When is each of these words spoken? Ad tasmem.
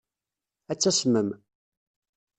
Ad 0.71 0.79
tasmem. 0.79 1.29